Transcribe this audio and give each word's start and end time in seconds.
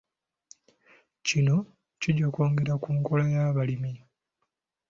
Kino 1.25 1.55
kijja 2.01 2.27
kwongera 2.33 2.73
ku 2.83 2.89
nkola 2.97 3.23
y'abalimi. 3.33 3.91